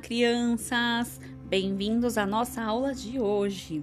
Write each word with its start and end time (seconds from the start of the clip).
crianças! 0.00 1.20
Bem-vindos 1.44 2.16
à 2.16 2.24
nossa 2.24 2.62
aula 2.62 2.94
de 2.94 3.20
hoje. 3.20 3.82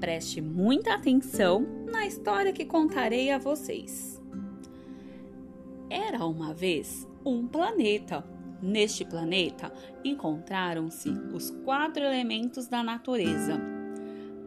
Preste 0.00 0.40
muita 0.40 0.94
atenção 0.94 1.66
na 1.92 2.06
história 2.06 2.52
que 2.52 2.64
contarei 2.64 3.30
a 3.30 3.38
vocês. 3.38 4.20
Era 5.90 6.24
uma 6.24 6.54
vez 6.54 7.06
um 7.24 7.46
planeta. 7.46 8.24
Neste 8.62 9.04
planeta 9.04 9.72
encontraram-se 10.02 11.10
os 11.10 11.50
quatro 11.50 12.02
elementos 12.02 12.66
da 12.66 12.82
natureza: 12.82 13.60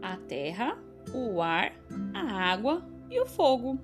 a 0.02 0.18
terra, 0.18 0.78
o 1.14 1.42
ar, 1.42 1.74
a 2.14 2.52
água 2.52 2.86
e 3.10 3.20
o 3.20 3.26
fogo. 3.26 3.80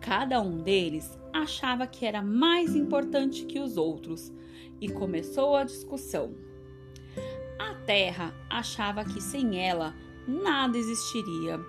Cada 0.00 0.40
um 0.40 0.58
deles 0.58 1.16
achava 1.32 1.86
que 1.86 2.04
era 2.04 2.22
mais 2.22 2.74
importante 2.74 3.44
que 3.44 3.58
os 3.58 3.76
outros 3.76 4.32
e 4.80 4.88
começou 4.88 5.56
a 5.56 5.64
discussão. 5.64 6.34
A 7.58 7.74
Terra 7.86 8.34
achava 8.50 9.04
que 9.04 9.20
sem 9.20 9.58
ela 9.58 9.94
nada 10.26 10.76
existiria, 10.76 11.60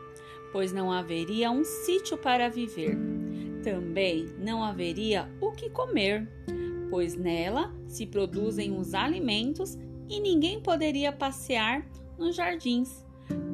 pois 0.51 0.71
não 0.71 0.91
haveria 0.91 1.51
um 1.51 1.63
sítio 1.63 2.17
para 2.17 2.49
viver. 2.49 2.97
Também 3.63 4.25
não 4.39 4.63
haveria 4.63 5.29
o 5.39 5.51
que 5.51 5.69
comer, 5.69 6.27
pois 6.89 7.15
nela 7.15 7.73
se 7.87 8.05
produzem 8.05 8.77
os 8.77 8.93
alimentos 8.93 9.77
e 10.09 10.19
ninguém 10.19 10.61
poderia 10.61 11.11
passear 11.11 11.87
nos 12.17 12.35
jardins, 12.35 13.05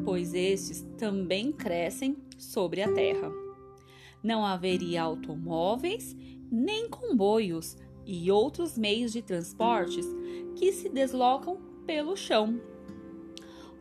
pois 0.04 0.34
estes 0.34 0.86
também 0.98 1.52
crescem 1.52 2.18
sobre 2.38 2.82
a 2.82 2.92
terra. 2.92 3.49
Não 4.24 4.46
haveria 4.46 5.04
automóveis 5.04 6.16
nem 6.52 6.90
comboios 6.90 7.78
e 8.06 8.32
outros 8.32 8.78
meios 8.78 9.12
de 9.12 9.22
transportes 9.22 10.06
que 10.56 10.72
se 10.72 10.90
deslocam 10.90 11.58
pelo 11.86 12.16
chão. 12.16 12.60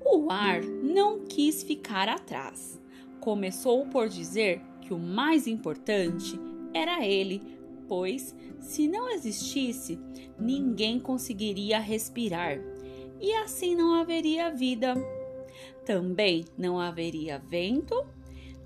O 0.04 0.30
ar 0.30 0.62
não 0.62 1.24
quis 1.24 1.62
ficar 1.62 2.08
atrás. 2.08 2.80
Começou 3.20 3.86
por 3.86 4.08
dizer 4.08 4.60
que 4.80 4.94
o 4.94 4.98
mais 4.98 5.46
importante 5.46 6.38
era 6.72 7.04
ele, 7.04 7.42
pois 7.88 8.34
se 8.60 8.86
não 8.86 9.08
existisse, 9.08 9.98
ninguém 10.38 11.00
conseguiria 11.00 11.78
respirar 11.78 12.58
e 13.20 13.32
assim 13.34 13.74
não 13.74 13.94
haveria 13.94 14.50
vida. 14.50 14.94
Também 15.84 16.44
não 16.56 16.78
haveria 16.78 17.38
vento, 17.38 17.94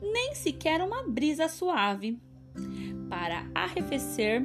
nem 0.03 0.35
sequer 0.35 0.81
uma 0.83 1.05
brisa 1.05 1.49
suave 1.49 2.21
para 3.09 3.47
arrefecer 3.55 4.45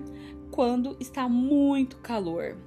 quando 0.51 0.95
está 0.99 1.27
muito 1.27 1.97
calor, 1.97 2.57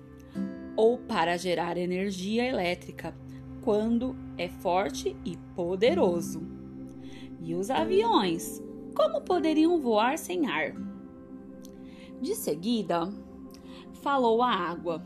ou 0.76 0.98
para 0.98 1.36
gerar 1.36 1.76
energia 1.76 2.46
elétrica 2.46 3.14
quando 3.62 4.16
é 4.36 4.48
forte 4.48 5.16
e 5.24 5.36
poderoso. 5.54 6.42
E 7.42 7.54
os 7.54 7.70
aviões, 7.70 8.62
como 8.94 9.22
poderiam 9.22 9.80
voar 9.80 10.18
sem 10.18 10.46
ar? 10.46 10.74
De 12.20 12.34
seguida, 12.34 13.12
falou 14.02 14.42
a 14.42 14.50
água: 14.50 15.04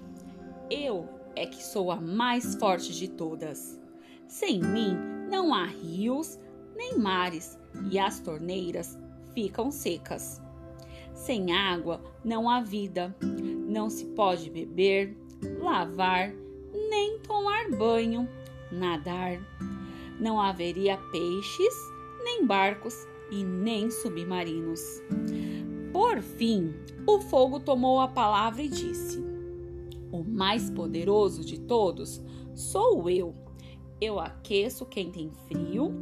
Eu 0.71 1.09
é 1.37 1.47
que 1.47 1.63
sou 1.63 1.91
a 1.91 2.01
mais 2.01 2.55
forte 2.55 2.93
de 2.93 3.09
todas. 3.09 3.81
Sem 4.27 4.61
mim 4.61 4.97
não 5.31 5.55
há 5.55 5.65
rios 5.67 6.39
nem 6.77 6.99
mares 6.99 7.59
e 7.91 7.99
as 7.99 8.21
torneiras 8.21 8.99
ficam 9.35 9.71
secas. 9.71 10.41
Sem 11.13 11.53
água 11.53 12.01
não 12.25 12.49
há 12.49 12.61
vida, 12.61 13.15
não 13.69 13.89
se 13.89 14.07
pode 14.07 14.51
beber, 14.51 15.17
lavar, 15.61 16.33
nem 16.91 17.19
tomar 17.21 17.71
banho, 17.71 18.29
nadar. 18.71 19.41
Não 20.19 20.41
haveria 20.41 20.97
peixes, 21.13 21.75
nem 22.23 22.47
barcos 22.47 22.95
e 23.31 23.43
nem 23.45 23.91
submarinos. 23.91 24.81
Por 25.93 26.21
fim, 26.21 26.75
o 27.07 27.21
fogo 27.21 27.61
tomou 27.61 28.01
a 28.01 28.09
palavra 28.09 28.63
e 28.63 28.69
disse: 28.69 29.25
O 30.11 30.25
mais 30.25 30.71
poderoso 30.71 31.45
de 31.45 31.61
todos 31.61 32.23
sou 32.55 33.09
eu. 33.09 33.35
Eu 34.01 34.19
aqueço 34.19 34.85
quem 34.87 35.11
tem 35.11 35.31
frio, 35.49 35.93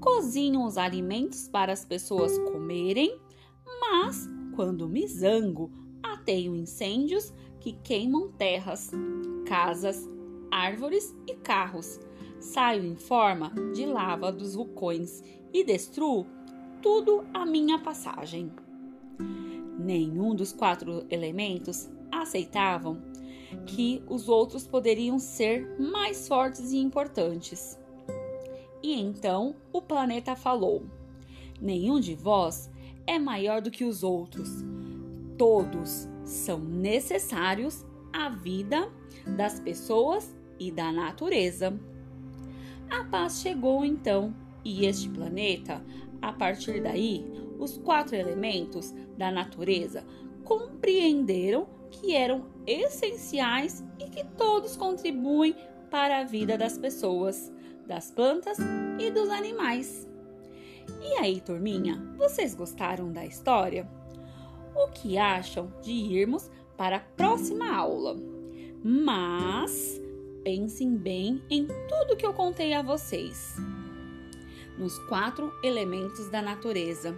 cozinho 0.00 0.64
os 0.64 0.76
alimentos 0.76 1.48
para 1.48 1.72
as 1.72 1.84
pessoas 1.84 2.38
comerem, 2.38 3.18
mas 3.80 4.28
quando 4.54 4.88
me 4.88 5.06
zango, 5.06 5.70
ateio 6.02 6.54
incêndios 6.54 7.32
que 7.60 7.72
queimam 7.72 8.30
terras, 8.32 8.90
casas, 9.46 10.08
árvores 10.50 11.14
e 11.26 11.34
carros. 11.34 12.00
Saio 12.40 12.84
em 12.84 12.96
forma 12.96 13.50
de 13.74 13.84
lava 13.84 14.30
dos 14.30 14.54
vulcões 14.54 15.22
e 15.52 15.64
destruo 15.64 16.26
tudo 16.80 17.24
à 17.34 17.44
minha 17.44 17.78
passagem. 17.78 18.52
Nenhum 19.78 20.34
dos 20.34 20.52
quatro 20.52 21.04
elementos 21.10 21.88
aceitavam 22.10 23.00
que 23.66 24.02
os 24.08 24.28
outros 24.28 24.66
poderiam 24.66 25.18
ser 25.18 25.78
mais 25.78 26.28
fortes 26.28 26.72
e 26.72 26.78
importantes. 26.78 27.78
E 28.82 29.00
então 29.00 29.56
o 29.72 29.82
planeta 29.82 30.36
falou: 30.36 30.82
Nenhum 31.60 32.00
de 32.00 32.14
vós 32.14 32.70
é 33.06 33.18
maior 33.18 33.60
do 33.60 33.70
que 33.70 33.84
os 33.84 34.02
outros. 34.02 34.48
Todos 35.36 36.08
são 36.24 36.58
necessários 36.58 37.84
à 38.12 38.28
vida 38.28 38.90
das 39.36 39.60
pessoas 39.60 40.36
e 40.58 40.70
da 40.70 40.92
natureza. 40.92 41.78
A 42.90 43.04
paz 43.04 43.40
chegou 43.40 43.84
então, 43.84 44.34
e 44.64 44.86
este 44.86 45.08
planeta, 45.08 45.82
a 46.20 46.32
partir 46.32 46.82
daí, 46.82 47.24
os 47.58 47.76
quatro 47.78 48.16
elementos 48.16 48.94
da 49.16 49.30
natureza 49.30 50.04
compreenderam 50.48 51.68
que 51.90 52.14
eram 52.14 52.46
essenciais 52.66 53.84
e 53.98 54.08
que 54.08 54.24
todos 54.24 54.76
contribuem 54.76 55.54
para 55.90 56.20
a 56.20 56.24
vida 56.24 56.56
das 56.56 56.78
pessoas, 56.78 57.52
das 57.86 58.10
plantas 58.10 58.56
e 58.98 59.10
dos 59.10 59.28
animais. 59.28 60.08
E 61.02 61.18
aí, 61.18 61.40
turminha, 61.42 62.02
vocês 62.16 62.54
gostaram 62.54 63.12
da 63.12 63.26
história? 63.26 63.86
O 64.74 64.88
que 64.88 65.18
acham 65.18 65.70
de 65.82 65.92
irmos 65.92 66.50
para 66.78 66.96
a 66.96 67.00
próxima 67.00 67.70
aula? 67.76 68.16
Mas 68.82 70.00
pensem 70.42 70.96
bem 70.96 71.42
em 71.50 71.66
tudo 71.66 72.16
que 72.16 72.24
eu 72.24 72.32
contei 72.32 72.72
a 72.72 72.80
vocês. 72.80 73.56
Nos 74.78 74.98
quatro 75.00 75.52
elementos 75.62 76.30
da 76.30 76.40
natureza. 76.40 77.14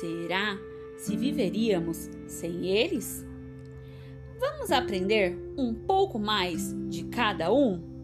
Será 0.00 0.58
se 0.98 1.16
viveríamos 1.16 2.10
sem 2.26 2.66
eles? 2.66 3.24
Vamos 4.38 4.70
aprender 4.70 5.38
um 5.56 5.72
pouco 5.72 6.18
mais 6.18 6.74
de 6.88 7.04
cada 7.04 7.52
um? 7.52 7.97